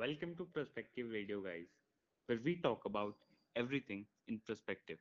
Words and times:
Welcome 0.00 0.34
to 0.38 0.46
Perspective 0.46 1.06
Radio, 1.12 1.40
guys, 1.42 1.68
where 2.26 2.38
we 2.44 2.56
talk 2.56 2.86
about 2.86 3.14
everything 3.54 4.06
in 4.26 4.40
perspective. 4.46 4.98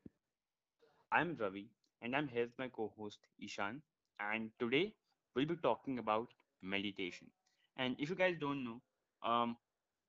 I'm 1.11 1.35
Ravi, 1.39 1.67
and 2.01 2.15
I'm 2.15 2.27
here 2.27 2.43
with 2.45 2.57
my 2.57 2.67
co 2.67 2.91
host 2.97 3.19
Ishan. 3.41 3.81
And 4.19 4.49
today 4.59 4.93
we'll 5.35 5.45
be 5.45 5.55
talking 5.57 5.99
about 5.99 6.27
meditation. 6.61 7.27
And 7.77 7.95
if 7.99 8.09
you 8.09 8.15
guys 8.15 8.35
don't 8.39 8.63
know, 8.63 8.81
um, 9.23 9.57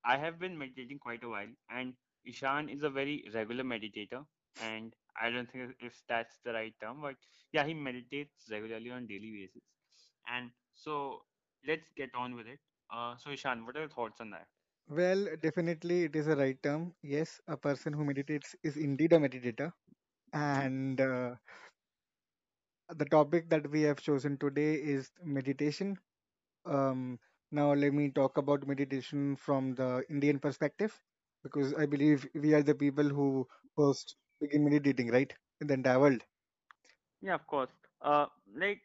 I 0.05 0.17
have 0.17 0.39
been 0.39 0.57
meditating 0.57 0.99
quite 0.99 1.23
a 1.23 1.29
while, 1.29 1.53
and 1.69 1.93
Ishan 2.25 2.69
is 2.69 2.83
a 2.83 2.89
very 2.89 3.25
regular 3.33 3.63
meditator. 3.63 4.25
And 4.63 4.93
I 5.21 5.29
don't 5.29 5.49
think 5.51 5.75
if 5.79 6.01
that's 6.09 6.39
the 6.45 6.53
right 6.53 6.73
term, 6.81 7.01
but 7.01 7.15
yeah, 7.53 7.65
he 7.65 7.73
meditates 7.73 8.49
regularly 8.51 8.91
on 8.91 9.07
daily 9.07 9.31
basis. 9.31 9.63
And 10.33 10.51
so 10.75 11.23
let's 11.67 11.91
get 11.95 12.09
on 12.15 12.35
with 12.35 12.47
it. 12.47 12.59
Uh, 12.93 13.15
so 13.17 13.31
Ishan, 13.31 13.65
what 13.65 13.75
are 13.77 13.81
your 13.81 13.89
thoughts 13.89 14.19
on 14.21 14.31
that? 14.31 14.47
Well, 14.89 15.27
definitely 15.41 16.03
it 16.03 16.15
is 16.15 16.27
a 16.27 16.35
right 16.35 16.61
term. 16.61 16.93
Yes, 17.01 17.41
a 17.47 17.57
person 17.57 17.93
who 17.93 18.03
meditates 18.05 18.55
is 18.63 18.77
indeed 18.77 19.13
a 19.13 19.17
meditator. 19.17 19.73
hmm 20.43 20.67
And 20.73 20.99
uh, 21.01 21.35
the 22.95 23.05
topic 23.05 23.49
that 23.49 23.69
we 23.69 23.81
have 23.81 23.99
chosen 24.01 24.37
today 24.37 24.73
is 24.75 25.11
meditation. 25.23 25.97
Um, 26.65 27.19
now, 27.51 27.73
let 27.73 27.93
me 27.93 28.09
talk 28.09 28.37
about 28.37 28.67
meditation 28.67 29.35
from 29.35 29.73
the 29.75 30.03
Indian 30.09 30.39
perspective, 30.39 30.99
because 31.43 31.73
I 31.73 31.85
believe 31.85 32.27
we 32.33 32.53
are 32.53 32.63
the 32.63 32.75
people 32.75 33.07
who 33.09 33.47
first 33.75 34.15
begin 34.41 34.63
meditating, 34.65 35.09
right? 35.11 35.33
In 35.61 35.67
the 35.67 35.73
entire 35.75 35.99
world. 35.99 36.23
Yeah, 37.21 37.35
of 37.35 37.47
course. 37.47 37.69
Uh, 38.01 38.25
like, 38.55 38.81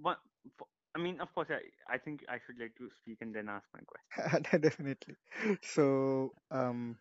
one, 0.00 0.16
I 0.94 0.98
mean, 0.98 1.20
of 1.20 1.32
course, 1.34 1.48
I, 1.50 1.94
I 1.94 1.98
think 1.98 2.24
I 2.28 2.38
should 2.46 2.58
let 2.58 2.70
you 2.78 2.90
speak 3.00 3.18
and 3.20 3.34
then 3.34 3.48
ask 3.48 3.66
my 3.74 3.80
question. 3.86 4.20
Definitely. 4.60 5.16
So, 5.62 6.34
um, 6.50 6.98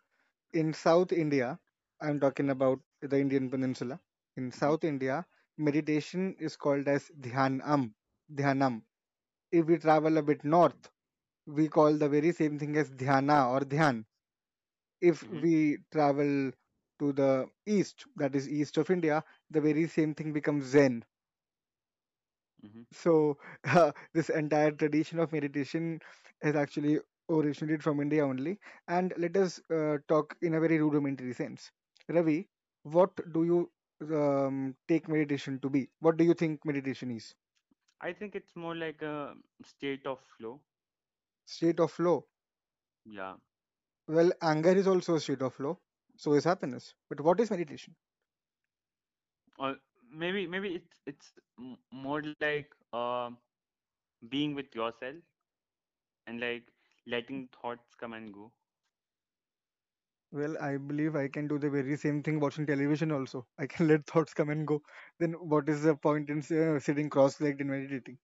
in 0.54 0.74
South 0.74 1.12
India, 1.12 1.60
I'm 2.02 2.20
talking 2.20 2.50
about 2.50 2.80
the 3.02 3.20
Indian 3.20 3.50
Peninsula. 3.50 4.00
In 4.38 4.52
hmm 4.52 4.52
South 4.52 4.84
India, 4.84 5.26
meditation 5.58 6.36
is 6.40 6.56
called 6.56 6.88
as 6.88 7.10
dhyanam. 7.20 7.94
Dhyanam. 8.34 8.84
If 9.52 9.66
we 9.68 9.78
travel 9.78 10.18
a 10.18 10.24
bit 10.24 10.44
north, 10.44 10.90
we 11.46 11.68
call 11.68 11.94
the 11.94 12.10
very 12.10 12.32
same 12.32 12.58
thing 12.60 12.76
as 12.78 12.92
dhyana 12.92 13.50
or 13.52 13.62
dhyan. 13.62 14.06
If 15.02 15.24
hmm 15.24 15.42
we 15.42 15.80
travel 15.92 16.52
to 17.00 17.14
the 17.14 17.50
east, 17.66 18.06
that 18.16 18.36
is 18.36 18.50
east 18.50 18.78
of 18.78 18.90
India, 18.90 19.24
the 19.50 19.62
very 19.62 19.88
same 19.88 20.14
thing 20.16 20.34
becomes 20.34 20.66
Zen. 20.66 21.04
Hmm 22.62 22.84
So 22.92 23.38
uh, 23.66 23.92
this 24.14 24.30
entire 24.30 24.72
tradition 24.72 25.20
of 25.20 25.32
meditation 25.32 26.00
has 26.42 26.56
actually 26.56 27.00
originated 27.30 27.84
from 27.84 28.00
India 28.02 28.26
only. 28.26 28.60
And 28.88 29.14
let 29.18 29.36
us 29.38 29.60
uh, 29.72 29.98
talk 30.08 30.36
in 30.42 30.54
a 30.56 30.60
very 30.60 30.80
rudimentary 30.80 31.34
sense. 31.34 31.72
Ravi, 32.10 32.48
what 32.84 33.12
do 33.34 33.44
you 33.44 33.72
um, 34.16 34.76
take 34.88 35.08
meditation 35.08 35.60
to 35.62 35.70
be? 35.70 35.90
What 36.00 36.18
do 36.18 36.24
you 36.24 36.34
think 36.34 36.66
meditation 36.66 37.12
is? 37.12 37.34
I 38.02 38.14
think 38.14 38.36
it's 38.36 38.56
more 38.56 38.76
like 38.76 39.02
a 39.02 39.36
state 39.64 40.06
of 40.06 40.20
flow. 40.38 40.62
State 41.46 41.80
of 41.80 41.92
flow. 41.92 42.28
Yeah. 43.06 43.36
Well, 44.08 44.32
anger 44.42 44.72
is 44.72 44.88
also 44.88 45.16
a 45.16 45.20
state 45.20 45.42
of 45.42 45.54
flow. 45.54 45.80
So 46.16 46.34
is 46.34 46.44
happiness. 46.44 46.96
But 47.10 47.22
what 47.22 47.40
is 47.40 47.50
meditation? 47.50 47.96
Or 49.60 49.78
maybe 50.12 50.48
maybe 50.48 50.76
it's 50.76 51.02
it's 51.06 51.34
more 51.92 52.22
like 52.24 52.64
uh, 52.94 53.32
being 54.30 54.54
with 54.56 54.74
yourself 54.76 55.16
and 56.28 56.40
like 56.40 56.72
letting 57.06 57.48
thoughts 57.48 57.96
come 57.96 58.14
and 58.14 58.34
go. 58.34 58.52
Well, 60.32 60.58
I 60.60 60.78
believe 60.78 61.16
I 61.16 61.28
can 61.30 61.48
do 61.48 61.58
the 61.60 61.70
very 61.70 61.96
same 61.98 62.22
thing 62.24 62.40
watching 62.40 62.66
television 62.66 63.12
also. 63.12 63.48
I 63.58 63.68
can 63.68 63.88
let 63.88 64.06
thoughts 64.08 64.34
come 64.34 64.50
and 64.50 64.68
go. 64.68 64.82
Then 65.20 65.34
what 65.34 65.70
is 65.70 65.84
the 65.84 65.96
point 65.96 66.30
in 66.30 66.40
uh, 66.40 66.80
sitting 66.80 67.10
cross-legged 67.10 67.62
and 67.62 67.70
meditating? 67.70 68.20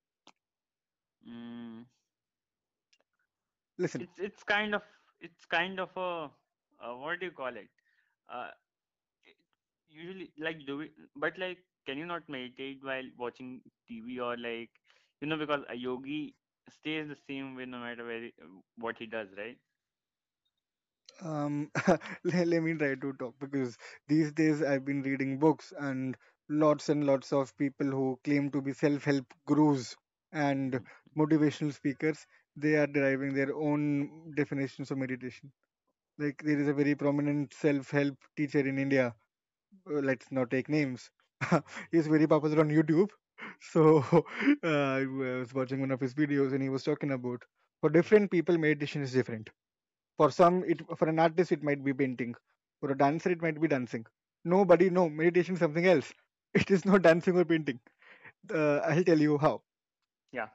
Mm, 1.26 1.84
Listen, 3.78 4.06
it's 4.06 4.20
it's 4.20 4.44
kind 4.44 4.76
of 4.76 4.84
it's 5.20 5.46
kind 5.46 5.80
of 5.80 5.90
a 5.98 6.30
uh, 6.84 6.96
what 6.96 7.20
do 7.20 7.26
you 7.28 7.32
call 7.32 7.56
it? 7.56 7.70
Uh, 8.30 8.50
usually 9.90 10.32
like 10.46 10.60
do 10.66 10.78
we 10.78 10.92
but 11.16 11.38
like 11.38 11.60
can 11.86 11.98
you 11.98 12.06
not 12.06 12.28
meditate 12.30 12.80
while 12.84 13.10
watching 13.18 13.62
tv 13.90 14.20
or 14.28 14.36
like 14.38 14.70
you 15.22 15.28
know 15.28 15.38
because 15.38 15.62
a 15.70 15.76
yogi 15.76 16.36
stays 16.70 17.08
the 17.08 17.18
same 17.28 17.56
way 17.56 17.66
no 17.66 17.80
matter 17.80 18.06
where 18.06 18.22
he, 18.24 18.34
what 18.78 18.96
he 18.98 19.06
does 19.06 19.28
right 19.38 19.58
um, 21.22 21.70
let, 22.24 22.48
let 22.48 22.62
me 22.64 22.74
try 22.74 22.96
to 22.96 23.14
talk 23.14 23.36
because 23.40 23.78
these 24.08 24.32
days 24.32 24.62
I've 24.62 24.86
been 24.86 25.02
reading 25.02 25.38
books 25.40 25.74
and 25.78 26.16
lots 26.50 26.90
and 26.90 27.06
lots 27.06 27.32
of 27.34 27.56
people 27.58 27.88
who 27.88 28.20
claim 28.24 28.52
to 28.52 28.62
be 28.62 28.74
self-help 28.74 29.26
gurus 29.46 29.96
and 30.32 30.80
motivational 31.18 31.74
speakers, 31.74 32.26
they 32.56 32.76
are 32.76 32.88
deriving 32.88 33.34
their 33.34 33.54
own 33.56 34.34
definitions 34.36 34.92
of 34.92 34.98
meditation. 34.98 35.52
Like 36.18 36.42
there 36.44 36.60
is 36.60 36.68
a 36.68 36.74
very 36.74 36.96
prominent 36.96 37.54
self-help 37.54 38.18
teacher 38.36 38.60
in 38.60 38.78
India. 38.78 39.16
uh, 39.90 40.00
Let's 40.00 40.32
not 40.32 40.50
take 40.52 40.70
names. 40.70 41.10
He's 41.92 42.08
very 42.08 42.28
popular 42.28 42.60
on 42.62 42.70
YouTube. 42.70 43.10
So 43.60 44.00
uh, 44.64 44.68
I 44.68 45.06
was 45.06 45.54
watching 45.54 45.80
one 45.82 45.92
of 45.92 46.00
his 46.00 46.14
videos 46.14 46.54
and 46.54 46.62
he 46.62 46.70
was 46.70 46.84
talking 46.84 47.12
about 47.12 47.44
for 47.82 47.90
different 47.90 48.32
people 48.32 48.58
meditation 48.58 49.02
is 49.02 49.12
different 49.12 49.50
for 50.18 50.30
some, 50.32 50.64
it 50.66 50.82
for 50.98 51.08
an 51.10 51.20
artist 51.20 51.52
it 51.52 51.64
might 51.64 51.84
be 51.84 51.94
painting. 51.94 52.36
For 52.80 52.92
a 52.92 52.98
dancer 52.98 53.30
it 53.32 53.42
might 53.42 53.60
be 53.62 53.68
dancing. 53.68 54.06
Nobody 54.46 54.90
no 54.90 55.10
meditation 55.10 55.56
is 55.56 55.60
something 55.60 55.86
else. 55.86 56.14
It 56.54 56.72
is 56.72 56.86
not 56.86 57.02
dancing 57.04 57.38
or 57.38 57.46
painting. 57.46 57.80
Uh, 58.54 58.78
I'll 58.78 59.04
tell 59.04 59.20
you 59.20 59.38
how. 59.38 59.62
yeah 60.32 60.48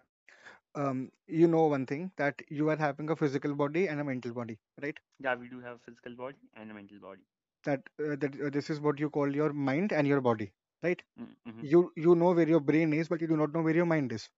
Um, 0.75 1.11
you 1.27 1.47
know 1.49 1.67
one 1.67 1.87
thing 1.87 2.13
that 2.17 2.43
you 2.49 2.69
are 2.71 2.77
having 2.77 3.11
a 3.11 3.17
physical 3.17 3.55
body 3.55 3.89
and 3.89 4.01
a 4.01 4.05
mental 4.05 4.33
body, 4.33 4.59
right? 4.81 4.99
yeah 5.25 5.35
we 5.35 5.49
do 5.49 5.61
have 5.61 5.77
a 5.77 5.79
physical 5.87 6.15
body 6.15 6.51
and 6.55 6.71
a 6.71 6.75
mental 6.75 6.99
body 7.01 7.23
That 7.65 7.89
uh, 7.99 8.17
that 8.17 8.41
uh, 8.41 8.51
this 8.51 8.71
is 8.71 8.81
what 8.81 8.99
you 9.01 9.11
call 9.11 9.35
your 9.35 9.53
mind 9.53 9.93
and 9.93 10.07
your 10.07 10.21
body, 10.21 10.53
right? 10.83 11.03
mm-hmm, 11.21 11.63
You 11.63 11.93
you 11.97 12.15
know 12.15 12.33
where 12.33 12.49
your 12.49 12.61
brain 12.61 12.93
is, 12.93 13.09
but 13.09 13.21
you 13.21 13.29
do 13.29 13.37
not 13.37 13.53
know 13.55 13.63
where 13.63 13.75
your 13.75 13.87
mind 13.87 14.13
is, 14.13 14.29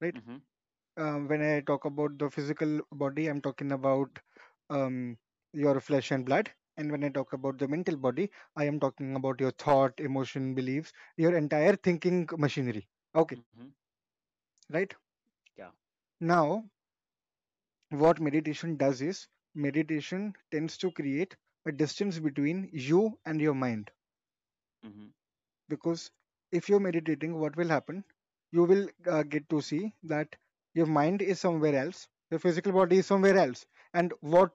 right? 0.00 0.16
mm-hmm, 0.16 0.36
Um, 0.96 1.28
when 1.28 1.42
I 1.42 1.60
talk 1.60 1.84
about 1.84 2.18
the 2.18 2.30
physical 2.30 2.80
body, 2.92 3.26
I'm 3.28 3.40
talking 3.40 3.72
about 3.72 4.18
um, 4.70 5.18
your 5.52 5.80
flesh 5.80 6.10
and 6.12 6.24
blood. 6.24 6.50
And 6.76 6.90
when 6.90 7.04
I 7.04 7.08
talk 7.10 7.32
about 7.32 7.58
the 7.58 7.68
mental 7.68 7.96
body, 7.96 8.30
I 8.56 8.64
am 8.64 8.78
talking 8.80 9.14
about 9.16 9.40
your 9.40 9.50
thought, 9.52 9.98
emotion, 10.00 10.54
beliefs, 10.54 10.92
your 11.16 11.36
entire 11.36 11.76
thinking 11.76 12.28
machinery. 12.38 12.88
Okay, 13.14 13.36
mm-hmm, 13.36 13.68
right? 14.70 14.94
yeah 15.56 15.70
Now, 16.20 16.70
what 17.90 18.20
meditation 18.20 18.76
does 18.76 19.00
is 19.00 19.28
meditation 19.54 20.34
tends 20.50 20.76
to 20.76 20.90
create 20.90 21.36
a 21.66 21.72
distance 21.72 22.18
between 22.18 22.68
you 22.72 23.18
and 23.24 23.40
your 23.40 23.54
mind. 23.54 23.90
mm-hmm, 24.86 25.08
Because 25.70 26.10
if 26.52 26.68
you're 26.68 26.80
meditating, 26.80 27.34
what 27.38 27.56
will 27.56 27.68
happen? 27.68 28.04
You 28.52 28.64
will 28.64 28.88
uh, 29.06 29.22
get 29.24 29.48
to 29.50 29.62
see 29.62 29.94
that 30.04 30.36
your 30.74 30.86
mind 30.86 31.22
is 31.22 31.40
somewhere 31.40 31.74
else, 31.76 32.08
your 32.30 32.40
physical 32.40 32.72
body 32.72 32.98
is 32.98 33.06
somewhere 33.06 33.38
else, 33.38 33.66
and 33.94 34.12
what 34.20 34.52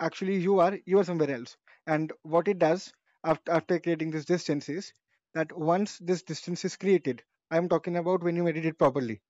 actually 0.00 0.36
you 0.36 0.60
are, 0.60 0.78
you 0.86 0.98
are 1.00 1.04
somewhere 1.04 1.30
else. 1.30 1.56
And 1.86 2.12
what 2.22 2.48
it 2.48 2.58
does 2.58 2.92
after, 3.24 3.52
after 3.52 3.80
creating 3.80 4.10
this 4.12 4.26
distance 4.26 4.68
is 4.68 4.92
that 5.34 5.56
once 5.56 5.98
this 5.98 6.22
distance 6.22 6.64
is 6.66 6.76
created, 6.76 7.22
I'm 7.50 7.68
talking 7.70 7.96
about 7.96 8.22
when 8.24 8.36
you 8.36 8.44
meditate 8.44 8.78
properly. 8.78 9.22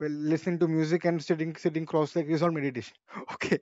Well, 0.00 0.10
listening 0.10 0.60
to 0.60 0.68
music 0.68 1.04
and 1.04 1.22
sitting 1.24 1.56
sitting 1.56 1.86
cross-legged 1.86 2.30
is 2.30 2.42
not 2.42 2.52
meditation. 2.54 2.96
Okay, 3.34 3.58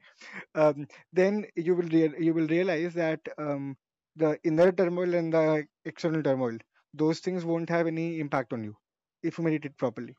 um, 0.54 0.88
then 1.12 1.46
you 1.56 1.74
will 1.76 1.90
you 1.94 2.34
will 2.34 2.48
realize 2.48 2.94
that 2.94 3.20
um, 3.38 3.76
the 4.16 4.38
inner 4.44 4.72
turmoil 4.72 5.14
and 5.14 5.32
the 5.32 5.66
external 5.86 6.22
turmoil, 6.22 6.58
those 6.94 7.20
things 7.20 7.44
won't 7.44 7.68
have 7.70 7.86
any 7.86 8.18
impact 8.20 8.52
on 8.52 8.64
you 8.64 8.76
if 9.22 9.38
you 9.38 9.44
meditate 9.44 9.76
properly. 9.76 10.16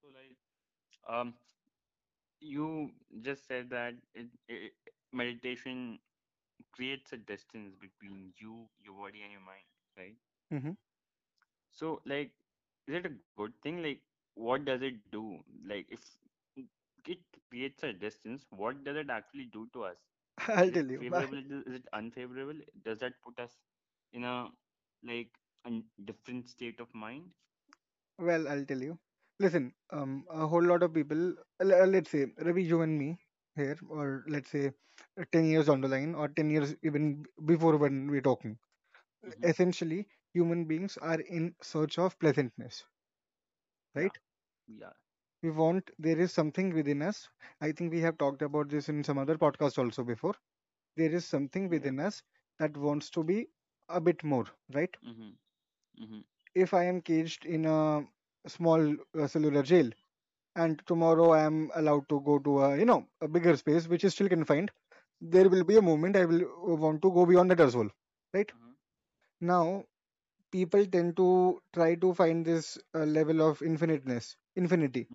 so 0.00 0.08
like 0.08 0.36
um 1.08 1.34
you 2.40 2.90
just 3.22 3.46
said 3.46 3.70
that 3.70 3.94
it, 4.14 4.26
it 4.48 4.72
meditation 5.12 5.98
creates 6.72 7.12
a 7.12 7.16
distance 7.18 7.74
between 7.80 8.32
you 8.38 8.68
your 8.84 8.94
body 8.94 9.22
and 9.22 9.32
your 9.32 9.40
mind 9.40 9.66
right 9.96 10.16
hmm 10.50 10.72
So, 11.70 12.00
like, 12.04 12.32
is 12.86 12.94
it 12.94 13.06
a 13.06 13.12
good 13.36 13.52
thing? 13.62 13.82
Like, 13.82 14.00
what 14.34 14.64
does 14.64 14.82
it 14.82 15.10
do? 15.10 15.42
Like, 15.66 15.86
if 15.90 16.00
it 17.06 17.18
creates 17.50 17.82
a 17.82 17.92
distance, 17.92 18.46
what 18.50 18.84
does 18.84 18.96
it 18.96 19.10
actually 19.10 19.46
do 19.46 19.68
to 19.72 19.84
us? 19.84 19.96
I'll 20.48 20.70
tell 20.70 20.86
you. 20.90 21.04
favorable? 21.04 21.38
Is 21.38 21.64
is 21.66 21.74
it 21.74 21.86
unfavorable? 21.92 22.60
Does 22.82 22.98
that 23.00 23.20
put 23.22 23.38
us 23.40 23.58
in 24.12 24.24
a 24.24 24.48
like 25.02 25.38
a 25.64 25.70
different 26.04 26.48
state 26.48 26.80
of 26.80 26.94
mind? 26.94 27.32
Well, 28.18 28.48
I'll 28.48 28.64
tell 28.64 28.80
you. 28.80 28.98
Listen, 29.38 29.74
um, 29.90 30.26
a 30.30 30.46
whole 30.46 30.62
lot 30.62 30.82
of 30.82 30.92
people, 30.94 31.34
uh, 31.60 31.64
let's 31.64 32.10
say 32.10 32.26
Ravi, 32.38 32.62
you 32.64 32.80
and 32.82 32.98
me 32.98 33.18
here, 33.56 33.76
or 33.88 34.24
let's 34.28 34.50
say 34.50 34.72
uh, 35.18 35.24
10 35.32 35.44
years 35.46 35.66
down 35.66 35.80
the 35.80 35.88
line, 35.88 36.14
or 36.14 36.28
10 36.28 36.50
years 36.50 36.74
even 36.82 37.24
before 37.44 37.76
when 37.76 38.08
we're 38.10 38.20
talking. 38.22 38.58
hmm 39.24 39.44
Essentially, 39.44 40.08
human 40.32 40.64
beings 40.66 40.96
are 40.98 41.20
in 41.20 41.54
search 41.62 41.98
of 41.98 42.18
pleasantness, 42.18 42.84
Yeah. 43.94 43.94
right? 43.94 44.18
Yeah. 44.68 44.92
We 45.42 45.50
want, 45.50 45.90
there 45.98 46.18
is 46.18 46.32
something 46.32 46.72
within 46.74 47.02
us. 47.02 47.28
I 47.60 47.72
think 47.72 47.92
we 47.92 48.00
have 48.00 48.18
talked 48.18 48.42
about 48.42 48.68
this 48.70 48.88
in 48.88 49.04
some 49.04 49.18
other 49.18 49.36
podcast 49.36 49.78
also 49.78 50.02
before. 50.04 50.34
There 50.96 51.12
is 51.12 51.24
something 51.26 51.68
within 51.68 52.00
us 52.00 52.22
that 52.58 52.76
wants 52.76 53.10
to 53.10 53.24
be 53.24 53.48
a 53.88 54.00
bit 54.00 54.22
more, 54.24 54.46
right? 54.72 54.94
hmm 55.02 55.30
hmm 55.98 56.20
If 56.54 56.74
I 56.74 56.84
am 56.84 57.00
caged 57.02 57.44
in 57.44 57.66
a 57.66 58.04
small 58.46 58.96
uh, 59.18 59.26
cellular 59.26 59.62
jail, 59.62 59.90
and 60.56 60.82
tomorrow 60.86 61.30
I 61.32 61.42
am 61.44 61.70
allowed 61.74 62.08
to 62.10 62.20
go 62.20 62.38
to 62.38 62.60
a 62.64 62.76
you 62.78 62.84
know 62.86 63.06
a 63.20 63.28
bigger 63.28 63.56
space 63.56 63.88
which 63.88 64.04
is 64.04 64.14
still 64.14 64.28
confined, 64.28 64.70
there 65.20 65.48
will 65.48 65.64
be 65.64 65.76
a 65.76 65.82
moment 65.82 66.16
I 66.16 66.24
will 66.26 66.42
uh, 66.42 66.74
want 66.84 67.02
to 67.02 67.10
go 67.12 67.26
beyond 67.26 67.50
that 67.50 67.60
as 67.60 67.76
well, 67.76 67.90
right? 68.34 68.50
uh 68.52 68.72
Now 69.40 69.84
people 70.52 70.86
tend 70.86 71.16
to 71.18 71.60
try 71.72 71.94
to 71.96 72.14
find 72.14 72.44
this 72.44 72.78
uh, 72.94 73.00
level 73.04 73.42
of 73.42 73.62
infiniteness, 73.62 74.36
infinity, 74.56 75.08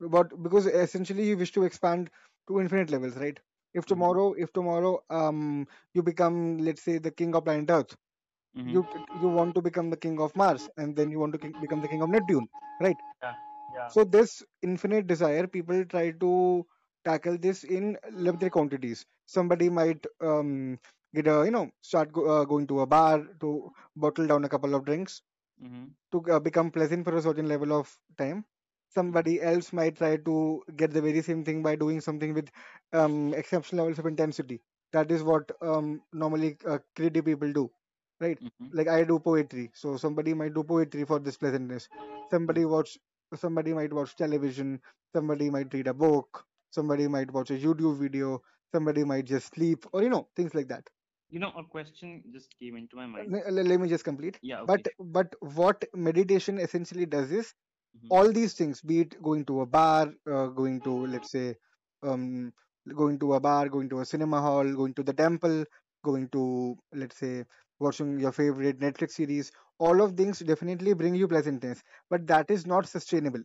but 0.00 0.42
because 0.42 0.66
essentially 0.66 1.28
you 1.28 1.36
wish 1.36 1.52
to 1.52 1.64
expand 1.64 2.10
to 2.48 2.60
infinite 2.60 2.90
levels, 2.90 3.16
right? 3.16 3.38
If 3.74 3.86
hmm 3.86 3.86
tomorrow, 3.86 4.32
if 4.34 4.52
tomorrow, 4.52 5.02
um, 5.10 5.66
you 5.94 6.02
become, 6.02 6.58
let's 6.58 6.82
say, 6.82 6.98
the 6.98 7.10
king 7.10 7.34
of 7.34 7.44
planet 7.44 7.70
Earth, 7.70 7.96
hmm 8.54 8.74
you 8.74 8.88
you 9.12 9.28
want 9.28 9.54
to 9.54 9.62
become 9.62 9.90
the 9.90 9.96
king 9.96 10.20
of 10.20 10.34
Mars, 10.36 10.68
and 10.76 10.96
then 10.96 11.10
you 11.10 11.18
want 11.18 11.32
to 11.34 11.38
king, 11.38 11.54
become 11.60 11.80
the 11.80 11.88
king 11.88 12.02
of 12.02 12.10
Neptune, 12.10 12.48
right? 12.80 13.00
Yeah. 13.22 13.34
Yeah. 13.72 13.88
So 13.88 14.04
this 14.04 14.42
infinite 14.62 15.06
desire, 15.06 15.46
people 15.46 15.84
try 15.84 16.10
to 16.12 16.66
tackle 17.04 17.38
this 17.38 17.64
in 17.64 17.96
limited 18.10 18.50
quantities. 18.52 19.04
Somebody 19.26 19.68
might 19.70 20.04
um, 20.20 20.78
get 21.14 21.26
a 21.26 21.44
you 21.44 21.50
know 21.50 21.70
start 21.82 22.12
go, 22.12 22.24
uh, 22.40 22.44
going 22.44 22.66
to 22.68 22.80
a 22.80 22.86
bar 22.86 23.24
to 23.40 23.72
bottle 23.96 24.26
down 24.26 24.44
a 24.44 24.48
couple 24.48 24.74
of 24.74 24.84
drinks 24.84 25.22
hmm 25.60 25.86
to 26.12 26.22
uh, 26.32 26.38
become 26.40 26.70
pleasant 26.70 27.04
for 27.04 27.16
a 27.16 27.22
certain 27.22 27.48
level 27.48 27.72
of 27.72 27.96
time. 28.18 28.44
Somebody 28.88 29.40
else 29.40 29.72
might 29.72 29.96
try 29.96 30.16
to 30.16 30.62
get 30.76 30.90
the 30.92 31.00
very 31.02 31.22
same 31.22 31.44
thing 31.44 31.62
by 31.62 31.76
doing 31.76 32.00
something 32.00 32.32
with 32.34 32.50
um, 32.92 33.32
exceptional 33.34 33.84
levels 33.84 33.98
of 33.98 34.06
intensity. 34.06 34.60
That 34.92 35.10
is 35.10 35.22
what 35.22 35.50
um, 35.62 36.02
normally 36.12 36.56
uh, 36.66 36.78
creative 36.94 37.24
people 37.24 37.52
do, 37.52 37.70
right? 38.20 38.38
hmm 38.40 38.68
Like 38.72 38.88
I 38.88 39.04
do 39.04 39.18
poetry, 39.18 39.70
so 39.74 39.96
somebody 39.96 40.34
might 40.34 40.54
do 40.54 40.62
poetry 40.64 41.04
for 41.04 41.18
this 41.18 41.36
pleasantness. 41.36 41.88
Somebody 42.30 42.64
watch, 42.64 42.98
somebody 43.34 43.72
might 43.74 43.92
watch 43.92 44.16
television. 44.16 44.80
Somebody 45.14 45.50
might 45.50 45.72
read 45.72 45.86
a 45.88 45.94
book. 45.94 46.44
Somebody 46.70 47.08
might 47.08 47.30
watch 47.32 47.50
a 47.50 47.54
YouTube 47.58 47.98
video. 47.98 48.42
Somebody 48.72 49.04
might 49.04 49.24
just 49.26 49.54
sleep, 49.54 49.86
or 49.92 50.02
you 50.02 50.08
know 50.10 50.28
things 50.36 50.54
like 50.54 50.68
that. 50.68 50.88
You 51.30 51.40
know, 51.40 51.52
a 51.56 51.64
question 51.64 52.22
just 52.32 52.56
came 52.58 52.76
into 52.76 52.96
my 52.96 53.06
mind. 53.06 53.32
Let 53.32 53.52
let 53.52 53.80
me 53.80 53.88
just 53.88 54.04
complete. 54.04 54.40
Yeah. 54.42 54.64
But 54.66 54.88
but 54.98 55.34
what 55.40 55.84
meditation 55.94 56.58
essentially 56.58 57.06
does 57.06 57.30
is 57.32 57.54
hmm 58.02 58.10
all 58.10 58.32
these 58.32 58.54
things 58.54 58.80
be 58.82 59.00
it 59.00 59.20
going 59.22 59.44
to 59.44 59.60
a 59.62 59.66
bar 59.66 60.12
uh, 60.30 60.46
going 60.46 60.80
to 60.82 60.94
let's 61.06 61.30
say 61.30 61.56
um, 62.02 62.52
going 62.94 63.18
to 63.18 63.34
a 63.34 63.40
bar 63.40 63.68
going 63.68 63.88
to 63.88 64.00
a 64.00 64.04
cinema 64.04 64.40
hall 64.40 64.64
going 64.80 64.94
to 64.94 65.02
the 65.02 65.12
temple 65.12 65.64
going 66.04 66.28
to 66.28 66.76
let's 66.92 67.16
say 67.16 67.44
watching 67.80 68.18
your 68.20 68.32
favorite 68.32 68.78
netflix 68.80 69.12
series 69.12 69.50
all 69.78 70.00
of 70.02 70.16
things 70.16 70.38
definitely 70.40 70.92
bring 70.94 71.14
you 71.14 71.28
pleasantness 71.28 71.82
but 72.10 72.26
that 72.26 72.50
is 72.50 72.66
not 72.66 72.86
sustainable. 72.88 73.42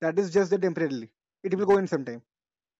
That 0.00 0.18
is 0.18 0.30
just 0.30 0.50
the 0.50 0.58
temporarily. 0.58 1.10
It 1.42 1.54
will 1.54 1.66
go 1.66 1.76
in 1.78 1.86
sometime 1.86 2.22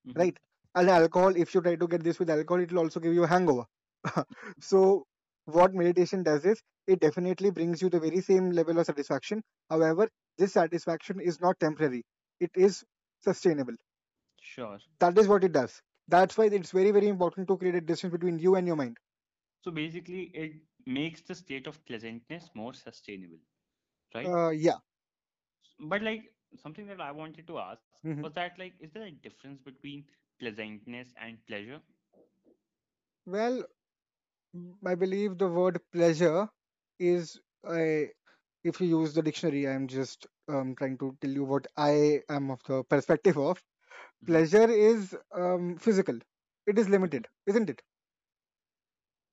hmm 0.04 0.14
right? 0.16 0.38
And 0.74 0.90
alcohol 0.90 1.36
if 1.36 1.54
you 1.54 1.60
try 1.60 1.76
to 1.76 1.86
get 1.88 2.02
this 2.02 2.18
with 2.18 2.30
alcohol 2.30 2.62
it 2.62 2.72
will 2.72 2.80
also 2.80 3.00
give 3.00 3.14
you 3.14 3.24
a 3.24 3.28
hangover. 3.28 3.64
So 4.60 5.06
what 5.46 5.74
meditation 5.74 6.22
does 6.22 6.44
is 6.44 6.62
it 6.86 7.00
definitely 7.00 7.50
brings 7.50 7.82
you 7.82 7.90
the 7.90 8.00
very 8.00 8.20
same 8.20 8.50
level 8.50 8.78
of 8.78 8.86
satisfaction. 8.86 9.42
However 9.70 10.08
this 10.38 10.52
satisfaction 10.52 11.20
is 11.20 11.40
not 11.40 11.58
temporary 11.60 12.04
it 12.40 12.50
is 12.54 12.84
sustainable 13.20 13.76
Sure. 14.40 14.80
that 15.00 15.16
is 15.18 15.28
what 15.28 15.44
it 15.44 15.52
does 15.52 15.80
that's 16.08 16.36
why 16.38 16.46
it's 16.46 16.70
very 16.72 16.90
very 16.90 17.08
important 17.08 17.46
to 17.48 17.56
create 17.56 17.74
a 17.76 17.80
distance 17.80 18.12
between 18.12 18.38
you 18.38 18.54
and 18.56 18.66
your 18.66 18.76
mind 18.76 18.96
So 19.62 19.70
basically, 19.70 20.24
it 20.34 20.54
makes 20.86 21.22
the 21.22 21.34
state 21.34 21.66
of 21.66 21.84
pleasantness 21.86 22.50
more 22.54 22.74
sustainable, 22.74 23.38
right? 24.14 24.34
uh, 24.34 24.50
yeah 24.50 24.78
But 25.80 26.02
like 26.02 26.32
something 26.56 26.86
that 26.86 27.00
I 27.00 27.12
wanted 27.12 27.46
to 27.48 27.58
ask 27.58 27.82
hmm 28.02 28.22
was 28.22 28.32
that 28.34 28.58
like, 28.58 28.74
is 28.80 28.92
there 28.92 29.04
a 29.04 29.10
difference 29.10 29.60
between 29.60 30.04
pleasantness 30.38 31.14
and 31.16 31.44
pleasure? 31.46 31.80
well 33.26 33.64
i 34.90 34.94
believe 35.02 35.36
the 35.38 35.48
word 35.56 35.78
pleasure 35.92 36.48
is 36.98 37.40
a 37.76 38.10
if 38.64 38.80
you 38.80 38.88
use 39.00 39.14
the 39.14 39.22
dictionary 39.22 39.66
i'm 39.68 39.86
just 39.88 40.26
um, 40.48 40.74
trying 40.76 40.96
to 40.98 41.16
tell 41.20 41.30
you 41.30 41.44
what 41.44 41.66
i 41.76 42.20
am 42.28 42.50
of 42.50 42.62
the 42.68 42.82
perspective 42.84 43.38
of 43.38 43.62
hmm 44.22 44.32
pleasure 44.32 44.68
is 44.70 45.14
um, 45.34 45.76
physical 45.78 46.18
it 46.66 46.78
is 46.78 46.88
limited 46.88 47.26
isn't 47.46 47.70
it 47.70 47.82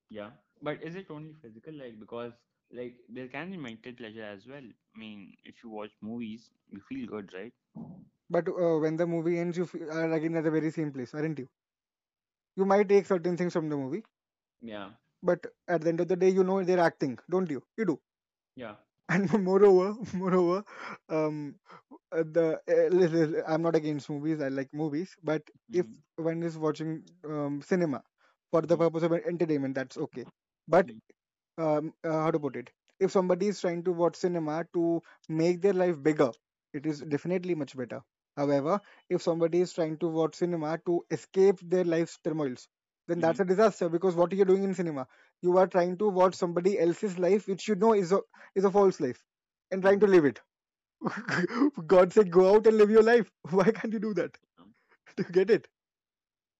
Yeah. 0.10 0.31
But 0.62 0.81
is 0.83 0.95
it 0.95 1.10
only 1.10 1.33
physical? 1.33 1.74
Like, 1.74 2.00
because 2.00 2.33
like 2.72 2.95
there 3.10 3.28
can 3.28 3.51
be 3.51 3.57
mental 3.57 3.94
pleasure 3.94 4.24
as 4.24 4.48
well. 4.48 4.63
I 4.95 5.00
mean, 5.00 5.36
if 5.44 5.63
you 5.63 5.69
watch 5.69 5.92
movies, 6.01 6.50
you 6.69 6.81
feel 6.81 7.07
good, 7.07 7.31
right? 7.33 7.54
but 8.30 8.48
uh, 8.50 8.78
when 8.80 8.95
the 8.98 9.06
movie 9.06 9.38
ends 9.39 9.57
you 9.57 9.63
f- 9.63 9.75
are 9.92 10.12
again 10.13 10.36
at 10.36 10.44
the 10.44 10.51
very 10.51 10.72
same 10.72 10.92
place 10.92 11.13
aren't 11.13 11.39
you 11.39 11.48
you 12.56 12.66
might 12.66 12.88
take 12.89 13.06
certain 13.06 13.38
things 13.38 13.54
from 13.54 13.69
the 13.69 13.78
movie 13.78 14.04
Yeah. 14.62 14.89
but 15.24 15.45
at 15.68 15.81
the 15.81 15.89
end 15.89 16.00
of 16.00 16.07
the 16.07 16.16
day 16.16 16.30
you 16.30 16.44
know 16.44 16.63
they're 16.63 16.80
acting 16.89 17.18
don't 17.30 17.50
you 17.50 17.63
you 17.78 17.86
do 17.86 18.00
Yeah. 18.56 18.75
And 19.13 19.31
moreover 19.50 19.88
moreover 20.13 20.63
um 21.10 21.56
uh, 22.18 22.24
the 22.38 22.48
uh, 22.75 23.52
i'm 23.52 23.62
not 23.68 23.75
against 23.75 24.10
movies 24.10 24.42
i 24.42 24.50
like 24.60 24.74
movies 24.74 25.16
but 25.24 25.42
if 25.72 25.86
hmm. 25.86 26.24
one 26.31 26.44
is 26.44 26.58
watching 26.58 27.04
um, 27.30 27.62
cinema 27.72 28.02
for 28.52 28.62
the 28.62 28.75
hmm. 28.75 28.84
purpose 28.84 29.04
of 29.04 29.13
entertainment 29.13 29.75
that's 29.75 29.98
okay. 29.98 30.25
But 30.68 30.90
hmm. 30.90 31.63
um, 31.63 31.94
uh, 32.04 32.12
how 32.24 32.31
to 32.31 32.40
put 32.40 32.56
it? 32.56 32.69
If 33.00 33.12
somebody 33.12 33.48
is 33.48 33.60
trying 33.60 33.84
to 33.86 33.92
watch 33.92 34.16
cinema 34.16 34.66
to 34.74 35.02
make 35.28 35.62
their 35.62 35.74
life 35.74 36.02
bigger 36.02 36.31
it 36.74 36.85
is 36.85 37.02
definitely 37.02 37.56
much 37.56 37.76
better. 37.76 38.02
However 38.38 38.80
if 39.09 39.21
somebody 39.21 39.62
is 39.62 39.74
trying 39.74 39.97
to 40.00 40.07
watch 40.07 40.35
cinema 40.35 40.80
to 40.85 41.04
escape 41.12 41.59
their 41.62 41.83
life's 41.83 42.18
turmoils 42.24 42.68
then 43.07 43.19
that's 43.19 43.40
a 43.42 43.45
disaster 43.45 43.90
because 43.90 44.16
what 44.16 44.31
are 44.31 44.35
you 44.35 44.45
doing 44.45 44.64
in 44.64 44.74
cinema 44.74 45.07
you 45.42 45.57
are 45.57 45.68
trying 45.68 45.98
to 45.98 46.07
watch 46.10 46.36
somebody 46.36 46.80
else's 46.80 47.18
life 47.19 47.48
which 47.48 47.68
you 47.68 47.76
know 47.76 47.94
is 47.94 48.12
a 48.12 48.21
is 48.56 48.66
a 48.66 48.71
false 48.71 49.00
life 49.00 49.24
and 49.71 49.81
trying 49.81 50.00
to 50.00 50.07
live 50.07 50.26
it. 50.26 50.42
God 51.88 52.14
said 52.14 52.31
go 52.31 52.56
out 52.56 52.68
and 52.68 52.78
live 52.78 52.90
your 52.92 53.04
life. 53.04 53.31
Why 53.52 53.71
can't 53.71 53.94
you 53.94 54.00
do 54.00 54.14
that? 54.16 54.38
Do 55.18 55.24
you 55.24 55.31
get 55.31 55.50
it? 55.52 55.68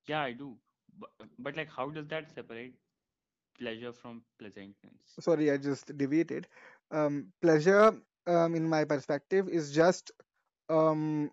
Yeah, 0.08 0.22
I 0.22 0.34
do. 0.34 0.58
But, 1.00 1.10
but 1.40 1.58
like, 1.58 1.70
how 1.70 1.90
does 1.90 2.08
that 2.08 2.30
separate 2.32 2.76
pleasure 3.60 3.92
from 3.94 4.24
pleasantness? 4.40 5.20
sorry 5.20 5.52
i 5.52 5.58
just 5.58 5.96
deviated. 5.98 6.48
Um, 6.92 7.32
pleasure 7.42 7.94
um, 8.28 8.56
in 8.56 8.68
my 8.68 8.86
perspective 8.86 9.48
is 9.50 9.72
just 9.74 10.12
um, 10.70 11.32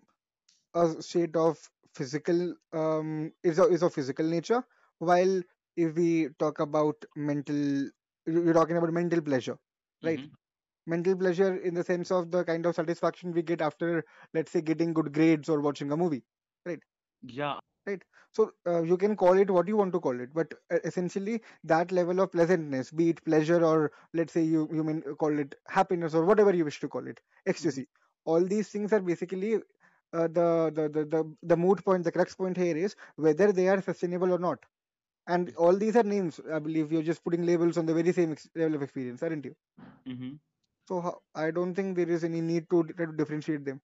a 0.73 1.01
state 1.01 1.35
of 1.35 1.57
physical 1.93 2.55
um, 2.73 3.31
is 3.43 3.59
a, 3.59 3.63
is 3.67 3.83
of 3.83 3.93
physical 3.93 4.25
nature 4.25 4.63
while 4.99 5.41
if 5.85 5.95
we 5.95 6.09
talk 6.43 6.59
about 6.67 7.05
mental 7.15 7.55
you- 7.55 8.43
you're 8.45 8.53
talking 8.59 8.77
about 8.77 8.93
mental 9.01 9.21
pleasure 9.21 9.57
right? 10.03 10.21
Hmm 10.21 10.33
mental 10.87 11.15
pleasure 11.15 11.55
in 11.69 11.73
the 11.75 11.83
sense 11.83 12.11
of 12.11 12.31
the 12.31 12.43
kind 12.43 12.65
of 12.65 12.75
satisfaction 12.75 13.31
we 13.33 13.41
get 13.43 13.61
after 13.61 14.03
let's 14.33 14.51
say 14.51 14.61
getting 14.61 14.93
good 14.93 15.13
grades 15.13 15.49
or 15.49 15.59
watching 15.61 15.91
a 15.91 15.97
movie 15.97 16.23
right? 16.65 16.81
Yeah. 17.23 17.59
right? 17.87 18.03
So 18.31 18.53
uh, 18.67 18.81
you 18.81 18.97
can 18.97 19.15
call 19.15 19.37
it 19.37 19.49
what 19.49 19.67
you 19.67 19.77
want 19.77 19.93
to 19.93 19.99
call 19.99 20.19
it 20.19 20.29
but 20.33 20.53
uh, 20.71 20.79
essentially 20.83 21.41
that 21.63 21.91
level 21.91 22.19
of 22.19 22.31
pleasantness 22.31 22.91
be 22.91 23.09
it 23.09 23.23
pleasure 23.25 23.63
or 23.63 23.91
let's 24.13 24.33
say 24.33 24.43
you 24.43 24.67
you 24.71 24.83
mean 24.83 25.01
call 25.23 25.37
it 25.39 25.55
happiness 25.67 26.13
or 26.13 26.25
whatever 26.25 26.53
you 26.55 26.65
wish 26.65 26.79
to 26.79 26.87
call 26.89 27.07
it 27.07 27.19
ecstasy. 27.47 27.87
All 28.25 28.43
these 28.43 28.69
things 28.69 28.93
are 28.93 28.99
basically 29.01 29.55
uh, 29.55 30.27
the, 30.27 30.71
the 30.75 30.89
the 30.89 31.05
the 31.05 31.35
the 31.43 31.57
moot 31.57 31.83
point 31.83 32.03
the 32.03 32.11
crux 32.11 32.35
point 32.35 32.57
here 32.57 32.75
is 32.77 32.95
whether 33.15 33.51
they 33.51 33.67
are 33.69 33.81
sustainable 33.81 34.31
or 34.33 34.39
not 34.39 34.59
and 35.29 35.53
all 35.57 35.77
these 35.83 35.97
are 36.01 36.03
names 36.13 36.39
i 36.53 36.59
believe 36.59 36.91
you're 36.93 37.09
just 37.11 37.23
putting 37.25 37.45
labels 37.51 37.77
on 37.77 37.85
the 37.87 37.95
very 38.01 38.13
same 38.19 38.33
ex- 38.33 38.49
level 38.55 38.75
of 38.75 38.83
experience 38.83 39.23
aren't 39.23 39.45
you? 39.45 39.55
Hmm 40.05 40.35
so 40.89 40.99
ho- 41.05 41.21
i 41.43 41.51
don't 41.57 41.75
think 41.79 41.95
there 41.97 42.09
is 42.15 42.23
any 42.27 42.41
need 42.41 42.69
to 42.69 42.83
try 42.83 43.05
to 43.05 43.13
differentiate 43.21 43.65
them. 43.65 43.81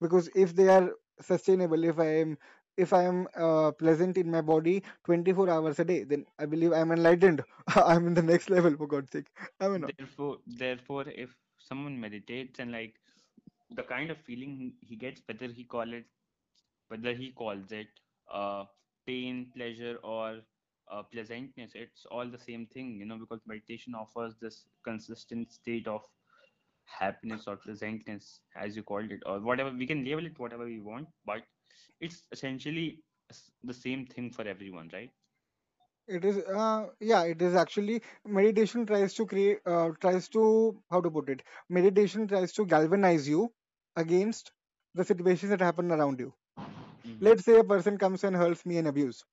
Because 0.00 0.28
if 0.34 0.54
they 0.54 0.68
are 0.68 0.90
sustainable 1.20 1.84
if 1.84 1.98
i 1.98 2.06
am 2.22 2.36
if 2.84 2.92
i 2.92 3.02
am 3.10 3.26
uh, 3.46 3.70
pleasant 3.82 4.18
in 4.22 4.30
my 4.36 4.42
body 4.52 4.76
24 5.04 5.48
hours 5.56 5.78
a 5.80 5.84
day 5.92 6.02
then 6.04 6.24
i 6.38 6.46
believe 6.46 6.72
i'm 6.72 6.92
enlightened. 6.92 7.42
I'm 7.76 8.06
in 8.08 8.14
the 8.14 8.22
next 8.32 8.50
level 8.50 8.76
for 8.76 8.86
god's 8.96 9.12
sake. 9.12 9.28
Am 9.60 9.74
i 9.74 9.78
not 9.86 9.94
Therefore, 9.98 10.38
therefore, 10.46 11.08
if 11.08 11.36
someone 11.58 11.98
meditates 12.00 12.58
and 12.60 12.72
like 12.72 13.00
the 13.70 13.82
kind 13.82 14.10
of 14.10 14.18
feeling 14.18 14.56
he 14.56 14.76
he 14.80 14.96
gets, 14.96 15.22
whether 15.26 15.46
he 15.48 15.64
call 15.64 15.92
it 15.92 16.06
whether 16.88 17.12
he 17.14 17.30
calls 17.32 17.72
it 17.72 17.88
uh, 18.30 18.64
pain, 19.06 19.50
pleasure, 19.54 19.96
or 20.02 20.40
uh, 20.90 21.02
pleasantness, 21.02 21.72
it's 21.74 22.04
all 22.10 22.28
the 22.28 22.38
same 22.38 22.66
thing, 22.66 22.96
you 22.96 23.06
know, 23.06 23.18
because 23.18 23.40
meditation 23.46 23.94
offers 23.94 24.34
this 24.40 24.66
consistent 24.84 25.52
state 25.52 25.86
of 25.86 26.02
happiness 26.84 27.46
or 27.46 27.56
pleasantness, 27.56 28.40
as 28.56 28.76
you 28.76 28.82
called 28.82 29.10
it, 29.12 29.20
or 29.26 29.40
whatever. 29.40 29.70
We 29.70 29.86
can 29.86 30.04
label 30.04 30.26
it 30.26 30.38
whatever 30.38 30.64
we 30.64 30.80
want, 30.80 31.08
but 31.24 31.42
it's 32.00 32.24
essentially 32.32 33.02
the 33.62 33.74
same 33.74 34.06
thing 34.06 34.30
for 34.30 34.46
everyone, 34.46 34.90
right? 34.92 35.10
It 36.08 36.24
is, 36.24 36.38
uh, 36.38 36.88
yeah, 37.00 37.24
it 37.24 37.40
is 37.42 37.54
actually 37.54 38.02
meditation 38.24 38.86
tries 38.86 39.14
to 39.14 39.26
create, 39.26 39.60
uh, 39.66 39.90
tries 40.00 40.28
to, 40.30 40.82
how 40.90 41.00
to 41.00 41.10
put 41.10 41.28
it, 41.30 41.42
meditation 41.68 42.26
tries 42.26 42.52
to 42.54 42.66
galvanize 42.66 43.28
you 43.28 43.52
against 43.96 44.52
the 44.94 45.04
situations 45.04 45.50
that 45.50 45.60
happen 45.60 45.90
around 45.92 46.20
you. 46.20 46.34
Mm-hmm, 47.06 47.18
Let's 47.20 47.44
say 47.44 47.58
a 47.58 47.64
person 47.64 47.98
comes 47.98 48.24
and 48.24 48.36
hurls 48.36 48.64
me 48.66 48.78
and 48.78 48.88
abuse. 48.88 49.24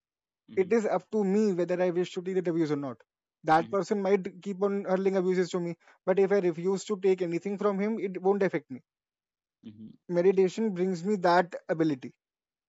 It 0.56 0.72
mm-hmm, 0.72 0.74
is 0.74 0.86
up 0.86 1.10
to 1.12 1.24
me 1.24 1.54
whether 1.54 1.82
I 1.82 1.90
wish 1.92 2.12
to 2.14 2.22
take 2.22 2.36
that 2.36 2.48
abuse 2.48 2.72
or 2.72 2.78
not. 2.78 2.98
That 3.44 3.70
mm-hmm, 3.70 3.72
person 3.72 4.02
might 4.02 4.42
keep 4.42 4.62
on 4.64 4.84
hurling 4.86 5.18
abuses 5.18 5.50
to 5.52 5.60
me, 5.60 5.78
but 6.06 6.20
if 6.20 6.32
I 6.32 6.40
refuse 6.40 6.84
to 6.86 6.98
take 7.00 7.22
anything 7.22 7.58
from 7.58 7.80
him, 7.80 8.00
it 8.00 8.22
won't 8.22 8.44
affect 8.44 8.70
me. 8.72 8.82
mm-hmm. 9.66 9.90
Meditation 10.10 10.74
brings 10.74 11.04
me 11.04 11.16
that 11.16 11.56
ability, 11.70 12.14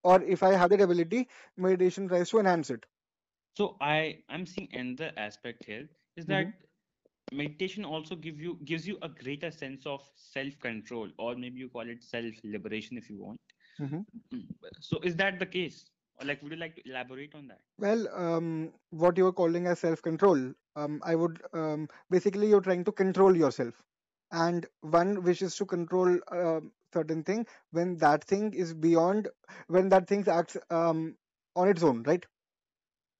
or 0.03 0.21
if 0.23 0.43
I 0.43 0.53
have 0.53 0.69
that 0.71 0.81
ability, 0.81 1.29
meditation 1.57 2.07
tries 2.07 2.29
to 2.29 2.39
enhance 2.39 2.69
it. 2.69 2.85
So 3.55 3.77
I 3.81 4.23
I'm 4.29 4.45
seeing 4.45 4.69
another 4.73 5.11
aspect 5.17 5.65
here 5.65 5.89
is 6.15 6.25
that 6.27 6.47
meditation 7.31 7.85
also 7.85 8.15
give 8.15 8.39
you 8.39 8.57
gives 8.65 8.87
you 8.87 8.97
a 9.01 9.09
greater 9.09 9.51
sense 9.51 9.85
of 9.85 10.01
self 10.15 10.59
control, 10.59 11.09
or 11.17 11.35
maybe 11.35 11.59
you 11.59 11.69
call 11.69 11.87
it 11.89 12.03
self 12.03 12.33
liberation 12.43 12.97
if 12.97 13.09
you 13.09 13.17
want. 13.17 13.39
hmm 13.79 14.01
Mm, 14.33 14.47
So 14.79 14.99
is 15.01 15.15
that 15.17 15.39
the 15.39 15.45
case? 15.45 15.85
Like, 16.23 16.41
would 16.41 16.51
you 16.51 16.57
like 16.57 16.75
to 16.75 16.89
elaborate 16.89 17.35
on 17.35 17.47
that? 17.47 17.61
Well, 17.77 18.07
um, 18.13 18.73
what 18.91 19.17
you're 19.17 19.33
calling 19.33 19.67
as 19.67 19.79
self-control, 19.79 20.53
um, 20.75 21.01
I 21.03 21.15
would 21.15 21.41
um, 21.53 21.87
basically 22.09 22.49
you're 22.49 22.61
trying 22.61 22.83
to 22.85 22.91
control 22.91 23.35
yourself, 23.35 23.81
and 24.31 24.65
one 24.81 25.23
wishes 25.23 25.55
to 25.57 25.65
control 25.65 26.19
um 26.31 26.71
certain 26.93 27.23
thing 27.23 27.45
when 27.71 27.97
that 27.97 28.23
thing 28.25 28.53
is 28.53 28.73
beyond, 28.73 29.27
when 29.67 29.89
that 29.89 30.07
thing 30.07 30.27
acts 30.27 30.57
um, 30.69 31.17
on 31.55 31.67
its 31.69 31.83
own, 31.83 32.03
right? 32.03 32.25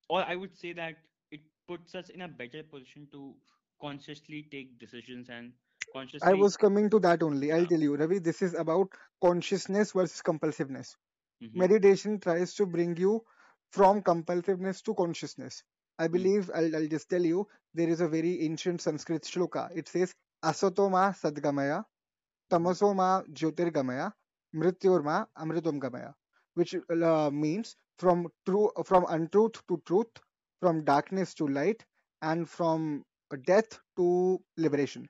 Or 0.10 0.24
I 0.24 0.36
would 0.36 0.56
say 0.56 0.74
that 0.74 0.96
it 1.32 1.42
puts 1.68 1.96
us 1.96 2.10
in 2.10 2.22
a 2.22 2.28
better 2.28 2.64
position 2.64 3.08
to 3.12 3.36
consciously 3.82 4.44
take 4.52 4.80
decisions 4.80 5.30
and 5.30 5.54
consciously 5.92 6.20
I 6.22 6.34
was 6.34 6.58
coming 6.58 6.90
to 6.90 7.00
that 7.02 7.22
only. 7.24 7.52
I'll 7.52 7.66
tell 7.68 7.80
you, 7.80 7.96
Ravi. 7.96 8.20
This 8.20 8.42
is 8.42 8.54
about 8.56 8.92
consciousness 9.22 9.92
versus 9.92 10.22
compulsiveness. 10.22 10.96
Mm-hmm, 11.44 11.60
Meditation 11.60 12.20
tries 12.20 12.54
to 12.56 12.66
bring 12.66 12.98
you 12.98 13.24
from 13.72 14.02
compulsiveness 14.02 14.82
to 14.84 14.94
consciousness. 14.96 15.64
I 16.00 16.08
believe 16.08 16.50
I'll, 16.56 16.76
I'll 16.76 16.88
just 16.88 17.10
tell 17.10 17.24
you 17.24 17.48
there 17.74 17.90
is 17.90 18.02
a 18.02 18.08
very 18.10 18.42
ancient 18.44 18.82
Sanskrit 18.82 19.24
shloka. 19.24 19.70
It 19.76 19.88
says 19.90 20.14
Asatoma 20.44 21.16
Sadgamaya 21.20 21.86
mm-hmm, 22.52 22.52
Tamasoma 22.52 23.26
Jyotirgamaya 23.34 24.14
Mrityorma 24.56 25.28
Amritam 25.38 25.80
Gamaya, 25.80 26.14
which 26.56 26.76
uh, 26.76 27.30
means 27.32 27.76
from 28.00 28.28
true 28.46 28.72
from 28.86 29.06
untruth 29.10 29.66
to 29.68 29.82
truth, 29.86 30.08
from 30.62 30.84
darkness 30.86 31.34
to 31.36 31.48
light, 31.48 31.86
and 32.22 32.50
from 32.50 33.04
death 33.46 33.80
to 33.98 34.42
liberation. 34.58 35.08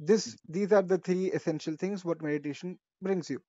This 0.00 0.36
these 0.48 0.72
are 0.72 0.82
the 0.82 0.98
three 0.98 1.32
essential 1.32 1.76
things 1.76 2.04
what 2.04 2.22
meditation 2.22 2.78
brings 3.02 3.30
you 3.30 3.42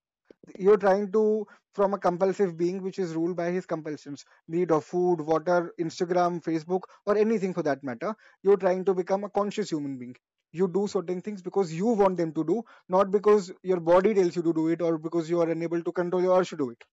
you're 0.57 0.77
trying 0.77 1.11
to 1.11 1.45
from 1.73 1.93
a 1.93 1.99
compulsive 1.99 2.57
being 2.57 2.81
which 2.81 2.99
is 2.99 3.13
ruled 3.15 3.35
by 3.35 3.49
his 3.51 3.65
compulsions 3.65 4.25
need 4.47 4.71
of 4.71 4.83
food 4.85 5.21
water 5.31 5.73
instagram 5.79 6.41
facebook 6.49 6.81
or 7.05 7.17
anything 7.17 7.53
for 7.53 7.63
that 7.63 7.83
matter 7.83 8.13
you're 8.43 8.57
trying 8.65 8.83
to 8.85 8.93
become 8.93 9.23
a 9.23 9.29
conscious 9.29 9.69
human 9.69 9.97
being. 9.97 10.15
You 10.51 10.67
do 10.67 10.87
certain 10.87 11.21
things 11.21 11.41
because 11.41 11.73
you 11.73 11.85
want 11.87 12.17
them 12.17 12.31
to 12.33 12.43
do 12.43 12.63
not 12.89 13.11
because 13.11 13.51
your 13.63 13.79
body 13.79 14.13
tells 14.13 14.35
you 14.35 14.41
to 14.43 14.53
do 14.53 14.67
it 14.69 14.81
or 14.81 14.97
because 14.97 15.29
you 15.29 15.41
are 15.41 15.49
unable 15.49 15.81
to 15.81 15.91
control 15.91 16.21
your 16.21 16.39
urge 16.39 16.49
to 16.49 16.57
do 16.57 16.69
it. 16.69 16.83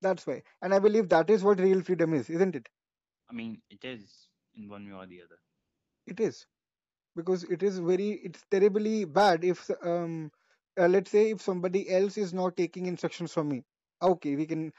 That's 0.00 0.26
why. 0.26 0.42
And 0.62 0.74
i 0.74 0.78
believe 0.78 1.08
that 1.10 1.28
is 1.30 1.44
what 1.44 1.60
real 1.60 1.82
freedom 1.82 2.14
is 2.14 2.30
isn't 2.30 2.56
it? 2.56 2.68
I 3.28 3.32
mean, 3.32 3.62
it 3.70 3.84
is 3.84 4.28
in 4.54 4.68
one 4.68 4.86
way 4.86 4.92
or 4.94 5.06
the 5.06 5.22
other. 5.22 5.38
it 6.06 6.20
is. 6.20 6.46
Because 7.16 7.44
it 7.44 7.62
is 7.62 7.78
very 7.78 8.10
it's 8.28 8.44
terribly 8.50 9.04
bad 9.04 9.44
if 9.44 9.70
um 9.82 10.30
uh, 10.78 10.88
let's 10.88 11.10
say 11.10 11.30
if 11.30 11.40
somebody 11.40 11.88
else 11.90 12.16
is 12.18 12.32
not 12.34 12.56
taking 12.56 12.86
instructions 12.86 13.32
from 13.32 13.48
me 13.48 13.64
okay 14.02 14.36
we 14.36 14.46
can 14.46 14.72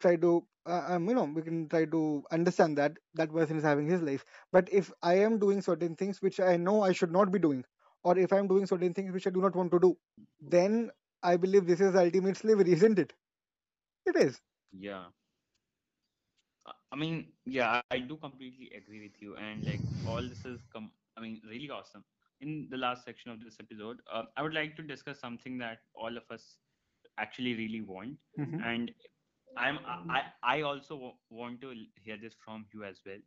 try 0.00 0.16
to 0.16 0.46
uh, 0.66 0.82
um, 0.88 1.08
you 1.08 1.14
know 1.14 1.24
we 1.24 1.42
can 1.42 1.68
try 1.68 1.84
to 1.84 2.22
understand 2.32 2.76
that 2.78 2.96
that 3.14 3.32
person 3.32 3.56
is 3.56 3.64
having 3.64 3.86
his 3.88 4.02
life 4.02 4.24
but 4.52 4.68
if 4.72 4.92
i 5.02 5.14
am 5.14 5.38
doing 5.38 5.60
certain 5.62 5.94
things 5.96 6.20
which 6.22 6.40
i 6.40 6.56
know 6.56 6.82
i 6.82 6.92
should 6.92 7.12
not 7.12 7.30
be 7.32 7.38
doing 7.38 7.64
or 8.04 8.18
if 8.18 8.32
i'm 8.32 8.48
doing 8.48 8.66
certain 8.66 8.94
things 8.94 9.12
which 9.12 9.26
i 9.26 9.30
do 9.30 9.40
not 9.40 9.54
want 9.56 9.70
to 9.70 9.80
do 9.80 9.96
then 10.40 10.90
i 11.22 11.36
believe 11.36 11.66
this 11.66 11.80
is 11.80 11.94
ultimate 11.94 12.36
slavery 12.36 12.72
isn't 12.78 12.98
it 12.98 13.12
it 14.06 14.16
is 14.16 14.40
Yeah. 14.72 15.10
I 16.92 16.96
mean, 16.96 17.32
yeah, 17.44 17.80
I 17.90 17.98
do 17.98 18.16
completely 18.16 18.70
agree 18.76 19.02
with 19.02 19.20
you. 19.22 19.36
And 19.36 19.64
like 19.64 19.84
all 20.04 20.22
this 20.28 20.44
is 20.44 20.60
com 20.72 20.92
I 21.16 21.20
mean, 21.20 21.40
really 21.48 21.70
awesome. 21.70 22.04
In 22.42 22.68
the 22.70 22.76
last 22.78 23.04
section 23.04 23.30
of 23.32 23.40
this 23.44 23.58
episode, 23.60 24.00
uh, 24.12 24.24
I 24.36 24.42
would 24.42 24.54
like 24.54 24.76
to 24.76 24.82
discuss 24.82 25.20
something 25.20 25.58
that 25.58 25.78
all 25.94 26.16
of 26.16 26.24
us 26.30 26.58
actually 27.18 27.54
really 27.54 27.80
want. 27.82 28.18
hmm 28.36 28.62
And 28.62 28.92
I'm 29.56 29.78
I 30.08 30.22
I 30.42 30.62
also 30.62 30.94
w 30.96 31.12
want 31.30 31.60
to 31.62 31.74
hear 32.04 32.18
this 32.18 32.34
from 32.44 32.66
you 32.74 32.84
as 32.84 33.00
well. 33.06 33.22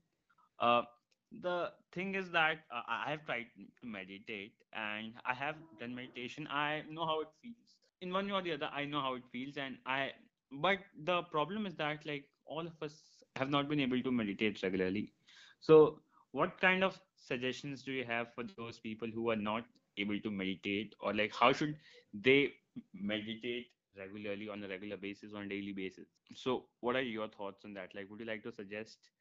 Uh, 0.60 0.84
the 1.32 1.72
thing 1.92 2.16
is 2.16 2.32
that 2.32 2.66
uh, 2.72 2.84
I 2.88 2.98
I 3.08 3.12
have 3.12 3.26
tried 3.26 3.48
to 3.82 3.88
meditate 3.98 4.64
and 4.74 5.14
I 5.26 5.34
have 5.34 5.58
done 5.80 5.96
meditation. 5.96 6.48
I 6.50 6.84
know 6.90 7.06
how 7.06 7.22
it 7.22 7.34
feels. 7.42 7.76
In 8.02 8.14
one 8.14 8.28
way 8.28 8.34
or 8.40 8.42
the 8.42 8.54
other, 8.60 8.70
I 8.82 8.86
know 8.86 9.02
how 9.02 9.16
it 9.16 9.28
feels, 9.32 9.58
and 9.58 9.78
I. 9.86 10.14
But 10.52 10.80
the 11.12 11.24
problem 11.24 11.66
is 11.66 11.76
that 11.78 12.06
like 12.06 12.30
all 12.46 12.68
of 12.74 12.82
us 12.90 13.24
have 13.36 13.50
not 13.50 13.70
been 13.70 13.80
able 13.88 14.02
to 14.02 14.12
meditate 14.12 14.62
regularly. 14.64 15.14
So, 15.60 16.05
what 16.36 16.60
kind 16.62 16.84
of 16.84 17.00
suggestions 17.15 17.84
do 17.84 17.92
you 17.94 18.06
have 18.06 18.34
for 18.34 18.44
those 18.58 18.80
people 18.80 19.10
who 19.13 19.30
are 19.32 19.42
not 19.48 19.65
able 19.98 20.20
to 20.20 20.32
meditate, 20.32 20.96
or 21.01 21.13
like 21.13 21.34
how 21.39 21.51
should 21.54 21.75
they 22.13 22.54
meditate 22.94 23.68
regularly 23.98 24.50
on 24.50 24.63
a 24.63 24.68
regular 24.68 24.98
basis, 24.98 25.34
on 25.34 25.44
a 25.44 25.50
daily 25.50 25.72
basis? 25.72 26.08
So, 26.36 26.65
what 26.82 26.96
are 26.96 27.01
your 27.01 27.30
thoughts 27.30 27.65
on 27.65 27.74
that? 27.75 27.96
Like, 27.96 28.10
would 28.10 28.20
you 28.20 28.25
like 28.25 28.44
to 28.44 28.51
suggest 28.51 29.12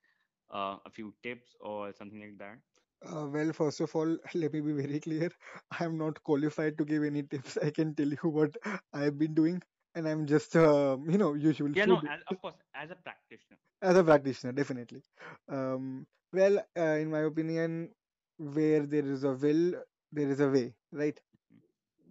uh, 0.53 0.77
a 0.85 0.91
few 0.91 1.15
tips 1.23 1.57
or 1.61 1.93
something 1.93 2.21
like 2.21 2.39
that? 2.39 2.59
uh, 3.07 3.27
well 3.35 3.53
first 3.53 3.81
of 3.81 3.95
all 3.97 4.17
let 4.35 4.53
me 4.53 4.61
be 4.61 4.73
very 4.81 5.01
clear 5.01 5.31
i 5.79 5.85
am 5.85 5.97
not 5.99 6.23
qualified 6.25 6.77
to 6.79 6.85
give 6.93 7.05
any 7.11 7.23
tips 7.35 7.59
i 7.69 7.71
can 7.71 7.95
tell 7.95 8.15
you 8.17 8.31
what 8.39 8.57
i've 8.93 9.19
been 9.19 9.35
doing 9.35 9.61
and 9.95 10.09
i'm 10.09 10.27
just 10.27 10.57
uh, 10.57 10.97
you 11.09 11.19
know 11.19 11.35
usual 11.35 11.71
Yeah, 11.75 11.85
no, 11.87 11.99
as, 11.99 12.21
of 12.29 12.41
course, 12.41 12.55
as 12.75 12.91
a 12.91 12.97
practitioner. 12.97 13.59
as 13.83 13.97
a 13.97 14.05
practitioner 14.05 14.53
definitely. 14.53 15.03
Um, 15.49 16.07
well 16.33 16.59
uh, 16.77 16.97
in 17.05 17.11
my 17.11 17.21
opinion 17.21 17.91
where 18.39 18.87
there 18.87 19.07
is 19.07 19.25
a 19.25 19.33
will 19.33 19.75
there 20.13 20.29
is 20.29 20.41
a 20.41 20.49
way 20.49 20.75
right? 20.93 21.19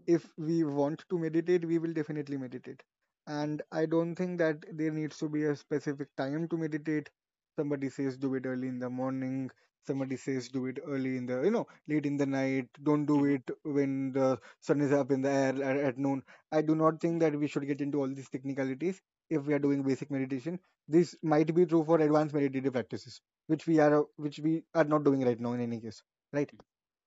If 0.08 0.32
we 0.38 0.64
want 0.64 1.04
to 1.10 1.18
meditate 1.20 1.66
we 1.66 1.78
will 1.78 1.94
definitely 1.94 2.38
meditate. 2.38 2.84
And 3.28 3.62
i 3.72 3.86
don't 3.86 4.16
think 4.16 4.38
that 4.40 4.66
there 4.72 4.92
needs 4.92 5.18
to 5.20 5.30
be 5.30 5.44
a 5.46 5.56
specific 5.56 6.10
time 6.18 6.48
to 6.50 6.58
meditate. 6.58 7.10
Somebody 7.58 7.90
says 7.90 8.18
do 8.18 8.34
it 8.36 8.46
early 8.46 8.68
in 8.68 8.80
the 8.80 8.90
morning 8.90 9.50
somebody 9.86 10.18
says 10.18 10.50
do 10.50 10.66
it 10.68 10.80
early 10.86 11.18
in 11.18 11.26
the 11.26 11.42
you 11.44 11.52
know 11.52 11.68
late 11.88 12.06
in 12.06 12.18
the 12.18 12.26
night. 12.26 12.68
Don't 12.84 13.06
do 13.06 13.18
hmm 13.20 13.36
it 13.36 13.50
when 13.64 14.12
the 14.14 14.40
sun 14.60 14.82
is 14.82 14.92
up 14.92 15.12
in 15.12 15.22
the 15.22 15.30
air 15.30 15.54
at, 15.64 15.78
at 15.78 15.98
noon. 15.98 16.24
I 16.52 16.62
do 16.62 16.76
not 16.76 17.00
think 17.02 17.20
that 17.22 17.36
we 17.36 17.48
should 17.48 17.68
get 17.68 17.82
into 17.82 18.00
all 18.00 18.08
these 18.08 18.30
technicalities 18.30 19.02
if 19.30 19.46
we 19.46 19.54
are 19.54 19.60
doing 19.60 19.84
basic 19.84 20.12
meditation. 20.12 20.60
This 20.88 21.16
might 21.24 21.54
be 21.56 21.66
true 21.66 21.84
for 21.84 22.00
advanced 22.00 22.34
meditative 22.34 22.74
practices 22.74 23.22
which 23.48 23.68
we 23.68 23.80
are 23.80 24.04
which 24.18 24.40
we 24.40 24.64
are 24.74 24.84
not 24.86 25.04
doing 25.04 25.22
right 25.26 25.40
now 25.40 25.54
in 25.54 25.62
any 25.62 25.80
case 25.80 26.02
right? 26.34 26.52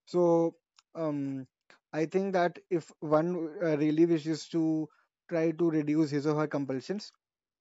So 0.06 0.56
um, 0.94 1.46
I 1.92 2.06
think 2.06 2.32
that 2.32 2.58
if 2.70 2.90
one 3.00 3.50
uh, 3.62 3.76
really 3.76 4.06
wishes 4.06 4.48
to 4.48 4.88
try 5.28 5.50
to 5.52 5.70
reduce 5.70 6.10
his 6.10 6.26
or 6.26 6.34
her 6.40 6.46
compulsions, 6.46 7.12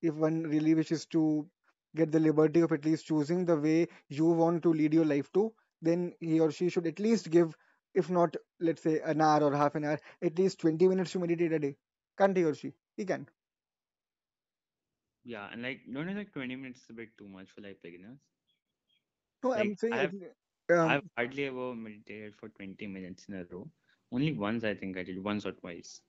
if 0.01 0.13
one 0.15 0.43
really 0.43 0.75
wishes 0.75 1.05
to 1.07 1.47
get 1.95 2.11
the 2.11 2.19
liberty 2.19 2.61
of 2.61 2.71
at 2.71 2.85
least 2.85 3.07
choosing 3.07 3.45
the 3.45 3.57
way 3.57 3.87
you 4.09 4.25
want 4.25 4.63
to 4.63 4.73
lead 4.73 4.93
your 4.93 5.05
life 5.05 5.31
to, 5.33 5.53
then 5.81 6.13
he 6.19 6.39
or 6.39 6.51
she 6.51 6.69
should 6.69 6.87
at 6.87 6.99
least 6.99 7.31
give, 7.31 7.55
if 7.93 8.09
not, 8.09 8.35
let's 8.59 8.81
say, 8.83 8.99
an 9.01 9.21
hour 9.21 9.43
or 9.43 9.55
half 9.55 9.75
an 9.75 9.85
hour, 9.85 9.99
at 10.21 10.37
least 10.39 10.59
20 10.59 10.87
minutes 10.87 11.11
to 11.13 11.19
meditate 11.19 11.53
a 11.53 11.59
day. 11.59 11.77
Can't 12.17 12.35
he 12.37 12.43
or 12.43 12.53
she? 12.55 12.73
He 12.97 13.05
can. 13.05 13.27
Yeah, 15.23 15.49
and 15.51 15.61
like, 15.63 15.81
don't 15.91 16.09
you 16.09 16.15
think 16.15 16.33
20 16.33 16.55
minutes 16.55 16.83
is 16.83 16.89
a 16.89 16.93
bit 16.93 17.17
too 17.17 17.27
much 17.27 17.49
for 17.51 17.61
like 17.61 17.81
beginners? 17.81 18.19
No, 19.43 19.53
Like, 19.55 19.71
I'm 19.71 19.75
saying 19.75 19.99
I 19.99 20.01
have, 20.01 20.13
um, 20.71 20.99
I've 20.99 21.09
hardly 21.15 21.45
ever 21.45 21.75
meditated 21.75 22.35
for 22.35 22.49
20 22.49 22.87
minutes 22.87 23.27
in 23.27 23.35
a 23.35 23.45
row. 23.45 23.69
Only 24.11 24.33
once 24.33 24.63
I 24.63 24.73
think 24.75 24.97
I 24.97 25.03
did, 25.03 25.23
once 25.23 25.45
or 25.45 25.51
twice. 25.53 26.01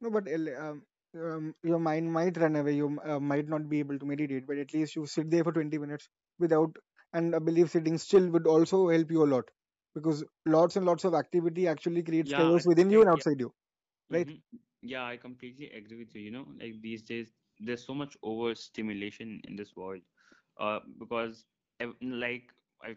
No, 0.00 0.10
but 0.10 0.28
um, 0.56 0.84
um, 1.14 1.54
your 1.62 1.78
mind 1.78 2.12
might 2.12 2.36
run 2.36 2.56
away. 2.56 2.74
You 2.76 2.98
uh, 3.04 3.20
might 3.20 3.48
not 3.48 3.68
be 3.68 3.78
able 3.80 3.98
to 3.98 4.06
meditate, 4.06 4.46
but 4.46 4.58
at 4.58 4.72
least 4.74 4.96
you 4.96 5.06
sit 5.06 5.30
there 5.30 5.44
for 5.44 5.52
20 5.52 5.78
minutes 5.78 6.08
without. 6.38 6.76
And 7.12 7.34
I 7.34 7.38
believe 7.38 7.70
sitting 7.70 7.98
still 7.98 8.28
would 8.30 8.46
also 8.46 8.88
help 8.88 9.10
you 9.10 9.24
a 9.24 9.30
lot 9.34 9.50
because 9.94 10.24
lots 10.46 10.76
and 10.76 10.86
lots 10.86 11.04
of 11.04 11.14
activity 11.14 11.66
actually 11.68 12.02
creates 12.02 12.32
Yeah, 12.32 12.32
chaos 12.32 12.66
within 12.66 12.90
you 12.90 13.00
and 13.02 13.10
yeah. 13.14 13.22
outside 13.22 13.40
you, 13.40 13.52
right? 14.10 14.30
hmm 14.30 14.56
Yeah, 14.82 15.04
I 15.06 15.16
completely 15.16 15.70
agree 15.70 15.98
with 15.98 16.14
you. 16.14 16.22
You 16.22 16.30
know, 16.30 16.46
like 16.60 16.80
these 16.82 17.02
days, 17.02 17.32
there's 17.58 17.84
so 17.86 17.94
much 17.94 18.16
overstimulation 18.22 19.40
in 19.48 19.56
this 19.56 19.74
world. 19.76 20.00
Uh, 20.58 20.80
because 20.98 21.44
like 22.02 22.52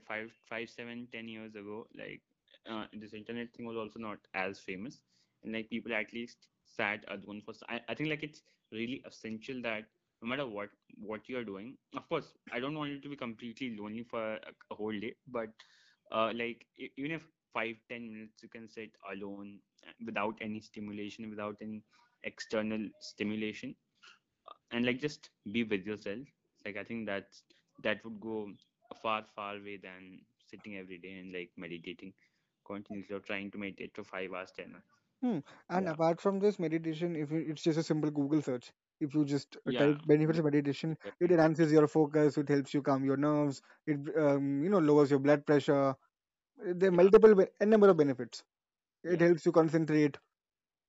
five, 0.08 0.32
five, 0.50 0.70
seven, 0.70 1.08
ten 1.12 1.28
years 1.28 1.56
ago, 1.56 1.88
like 1.96 2.22
uh, 2.70 2.86
this 2.94 3.14
internet 3.14 3.54
thing 3.54 3.66
was 3.66 3.78
also 3.78 4.00
not 4.00 4.20
as 4.34 4.60
famous, 4.60 5.02
and 5.44 5.54
like 5.54 5.70
people 5.70 5.94
at 5.94 6.14
least 6.14 6.48
sat 6.76 7.06
alone 7.10 7.42
for. 7.42 7.52
s- 7.52 7.64
I, 7.70 7.82
I 7.90 7.96
think 7.96 8.10
like 8.10 8.24
it's 8.24 8.44
really 8.72 9.04
essential 9.06 9.62
that 9.64 9.86
no 10.22 10.30
matter 10.30 10.48
what 10.48 10.70
what 11.00 11.30
you're 11.30 11.46
doing, 11.46 11.78
of 11.96 12.08
course, 12.10 12.34
I 12.52 12.60
don't 12.60 12.78
want 12.78 12.92
you 12.92 13.00
to 13.02 13.10
be 13.10 13.16
completely 13.18 13.78
lonely 13.78 14.04
for 14.04 14.36
a, 14.36 14.54
a 14.72 14.76
whole 14.76 15.00
day, 15.00 15.16
but 15.28 15.50
uh, 16.12 16.32
like 16.36 16.66
even 16.98 17.12
if 17.12 17.28
five, 17.54 17.78
ten 17.90 18.12
minutes 18.12 18.44
you 18.44 18.50
can 18.50 18.68
sit 18.70 18.92
alone 19.12 19.60
uh, 19.88 19.92
without 20.06 20.38
any 20.42 20.60
stimulation, 20.62 21.30
without 21.30 21.58
any 21.62 21.84
external 22.24 22.88
stimulation, 23.00 23.76
uh, 24.48 24.54
and 24.72 24.86
like 24.86 25.00
just 25.00 25.30
be 25.52 25.64
with 25.64 25.86
yourself. 25.86 26.28
Like 26.66 26.78
I 26.78 26.84
think 26.84 27.06
that's 27.08 27.44
that 27.84 28.04
would 28.06 28.20
go 28.22 28.52
far, 29.02 29.24
far 29.36 29.56
way 29.60 29.78
than 29.78 30.22
sitting 30.46 30.78
every 30.78 30.98
day 30.98 31.14
and 31.20 31.34
like 31.34 31.52
meditating 31.58 32.14
continuously 32.66 33.16
or 33.16 33.20
trying 33.20 33.52
to 33.52 33.58
meditate 33.58 33.96
for 33.96 34.04
five 34.04 34.34
hours, 34.34 34.52
ten 34.56 34.74
hours. 34.74 35.05
Hmm. 35.22 35.40
And 35.70 35.88
Yeah, 35.88 35.96
apart 35.96 36.22
from 36.22 36.40
this 36.40 36.60
meditation, 36.60 37.16
if 37.16 37.32
you, 37.32 37.40
it's 37.50 37.64
just 37.64 37.80
a 37.80 37.84
simple 37.84 38.12
Google 38.12 38.42
search, 38.42 38.72
if 39.00 39.14
you 39.14 39.26
just 39.26 39.58
uh, 39.68 39.72
yeah, 39.72 39.74
type 39.74 39.98
benefits 40.06 40.38
of 40.40 40.46
meditation, 40.46 40.98
it 41.20 41.32
definitely. 41.32 41.32
enhances 41.32 41.72
your 41.72 41.88
focus, 41.88 42.38
it 42.38 42.50
helps 42.50 42.74
you 42.74 42.82
calm 42.82 43.04
your 43.06 43.18
nerves, 43.18 43.62
it 43.88 44.00
um, 44.18 44.64
you 44.64 44.70
know 44.70 44.80
lowers 44.80 45.10
your 45.10 45.20
blood 45.20 45.46
pressure. 45.46 45.96
There 46.58 46.90
are 46.90 46.92
Yeah, 46.92 47.02
multiple 47.04 47.36
be- 47.36 47.48
n 47.62 47.70
number 47.70 47.90
of 47.90 47.98
benefits. 47.98 48.44
It 49.04 49.20
yeah, 49.20 49.22
helps 49.22 49.46
you 49.46 49.52
concentrate. 49.52 50.18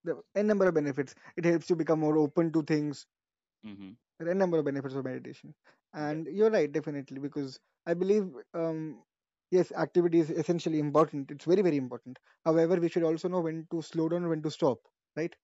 The 0.04 0.20
n 0.34 0.46
number 0.46 0.66
of 0.68 0.74
benefits. 0.74 1.14
It 1.36 1.44
helps 1.44 1.70
you 1.70 1.76
become 1.76 2.00
more 2.00 2.18
open 2.18 2.52
to 2.52 2.62
things. 2.62 3.06
mm-hmm. 3.64 3.92
There 4.18 4.28
are 4.28 4.30
n 4.32 4.38
number 4.38 4.58
of 4.58 4.64
benefits 4.64 4.94
of 4.94 5.04
meditation. 5.04 5.54
Def- 6.08 6.20
And 6.20 6.26
you're 6.26 6.50
right, 6.50 6.70
definitely, 6.70 7.18
because 7.20 7.58
I 7.86 7.94
believe 7.94 8.30
um, 8.54 9.02
yes, 9.50 9.72
activity 9.72 10.20
is 10.20 10.30
essentially 10.30 10.78
important. 10.78 11.30
It's 11.30 11.44
very 11.44 11.62
very 11.62 11.76
important. 11.76 12.18
However, 12.44 12.76
we 12.76 12.88
should 12.88 13.04
also 13.04 13.28
know 13.28 13.40
when 13.40 13.66
to 13.70 13.82
slow 13.82 14.08
down, 14.08 14.28
when 14.28 14.42
to 14.42 14.50
stop. 14.50 14.78
Right? 15.16 15.34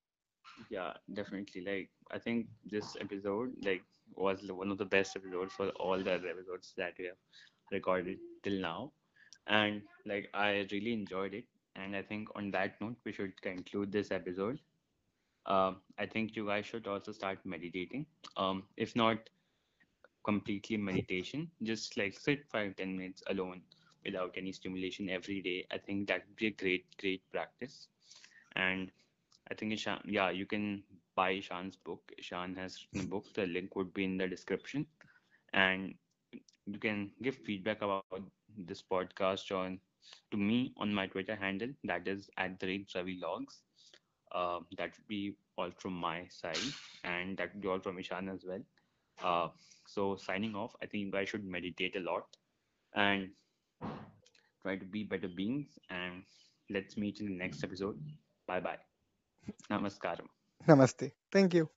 yeah, 0.71 0.93
definitely. 1.13 1.63
Like 1.63 1.91
I 2.11 2.19
think 2.19 2.47
this 2.71 2.97
episode 3.01 3.53
like 3.65 3.83
was 4.17 4.41
one 4.51 4.71
of 4.71 4.79
the 4.79 4.85
best 4.85 5.17
episodes 5.17 5.53
for 5.53 5.69
all 5.81 5.99
the 5.99 6.13
episodes 6.15 6.75
that 6.77 6.95
we 6.99 7.07
have 7.07 7.17
recorded 7.71 8.19
till 8.43 8.61
now. 8.61 8.93
And 9.47 9.83
like 10.07 10.29
I 10.35 10.67
really 10.73 10.93
enjoyed 10.93 11.35
it. 11.35 11.45
And 11.77 11.97
I 11.97 12.03
think 12.03 12.29
on 12.37 12.51
that 12.53 12.81
note, 12.81 12.97
we 13.05 13.13
should 13.13 13.41
conclude 13.41 13.93
this 13.93 14.11
episode. 14.11 14.59
Um, 15.47 15.81
I 15.99 16.07
think 16.07 16.37
you 16.37 16.47
guys 16.47 16.67
should 16.67 16.87
also 16.87 17.13
start 17.13 17.39
meditating. 17.45 18.07
Um, 18.37 18.65
if 18.77 18.95
not 18.95 19.19
completely 20.25 20.77
meditation, 20.77 21.51
just 21.63 21.97
like 21.97 22.19
sit 22.19 22.47
five, 22.51 22.77
ten 22.77 22.97
minutes 22.97 23.23
alone 23.29 23.63
without 24.05 24.35
any 24.37 24.53
stimulation 24.53 25.09
every 25.11 25.41
day. 25.43 25.67
I 25.71 25.79
think 25.79 26.09
that 26.09 26.25
would 26.27 26.37
be 26.37 26.47
a 26.49 26.51
great, 26.51 26.85
great 27.01 27.23
practice. 27.31 27.89
And 28.57 28.91
I 29.51 29.55
think 29.55 29.73
Ishan, 29.73 30.01
yeah, 30.05 30.31
you 30.31 30.47
can 30.47 30.83
buy 31.17 31.31
Ishan's 31.33 31.77
book. 31.77 32.13
Ishan 32.19 32.55
has 32.57 32.79
written 32.93 33.09
a 33.09 33.11
book. 33.11 33.25
The 33.35 33.47
link 33.47 33.77
would 33.77 33.93
be 33.95 34.05
in 34.05 34.17
the 34.19 34.29
description. 34.29 34.87
And 35.53 35.95
you 36.67 36.79
can 36.79 37.11
give 37.23 37.37
feedback 37.37 37.83
about 37.83 38.05
this 38.57 38.83
podcast 38.83 39.55
on 39.57 39.79
to 40.31 40.37
me 40.37 40.73
on 40.77 40.93
my 40.93 41.07
Twitter 41.07 41.37
handle. 41.37 41.69
That 41.85 42.07
is 42.09 42.29
at 42.37 42.59
the 42.61 42.67
rate 42.67 42.91
Ravi 42.95 43.19
Logs. 43.23 43.63
Uh, 44.33 44.61
that 44.79 44.93
would 44.97 45.09
be 45.09 45.37
all 45.59 45.71
from 45.79 45.93
my 45.93 46.27
side, 46.29 46.57
and 47.05 47.37
that 47.37 47.53
would 47.53 47.61
be 47.61 47.69
all 47.69 47.81
from 47.81 47.99
Ishan 47.99 48.29
as 48.29 48.45
well. 48.47 48.63
Uh, 49.23 49.49
so 49.87 50.17
signing 50.17 50.55
off, 50.55 50.75
I 50.83 50.87
think 50.87 51.05
you 51.05 51.11
guys 51.13 51.29
should 51.29 51.45
meditate 51.45 51.97
a 51.97 52.01
lot 52.01 52.25
and 52.95 53.31
try 54.63 54.77
to 54.77 54.85
be 54.85 55.05
better 55.05 55.29
beings. 55.29 55.79
And 55.91 56.23
let's 56.71 56.97
meet 56.97 57.21
in 57.21 57.27
the 57.27 57.37
next 57.37 57.65
episode. 57.65 57.97
Bye 58.47 58.61
bye. 58.61 58.79
Namaskaram. 59.71 60.29
Namaste. 60.67 61.13
Thank 61.31 61.55
you. 61.55 61.71